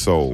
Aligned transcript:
soul. 0.00 0.32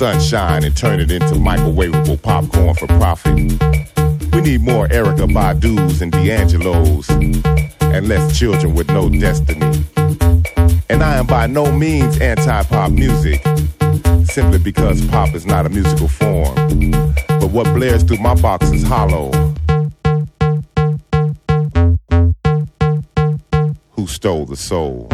Sunshine 0.00 0.64
and 0.64 0.74
turn 0.74 0.98
it 0.98 1.10
into 1.10 1.34
microwavable 1.34 2.22
popcorn 2.22 2.74
for 2.74 2.86
profit. 2.86 3.34
We 4.32 4.40
need 4.40 4.62
more 4.62 4.88
Erykah 4.88 5.34
Badu's 5.34 6.00
and 6.00 6.10
D'Angelo's 6.10 7.06
and 7.10 8.08
less 8.08 8.38
children 8.38 8.74
with 8.74 8.88
no 8.88 9.10
destiny. 9.10 9.84
And 10.88 11.02
I 11.02 11.16
am 11.18 11.26
by 11.26 11.46
no 11.48 11.70
means 11.70 12.18
anti-pop 12.18 12.92
music, 12.92 13.42
simply 14.24 14.58
because 14.58 15.06
pop 15.08 15.34
is 15.34 15.44
not 15.44 15.66
a 15.66 15.68
musical 15.68 16.08
form. 16.08 16.54
But 17.28 17.50
what 17.50 17.66
blares 17.74 18.02
through 18.02 18.18
my 18.18 18.34
box 18.36 18.70
is 18.70 18.82
hollow. 18.82 19.30
Who 23.90 24.06
stole 24.06 24.46
the 24.46 24.56
soul? 24.56 25.08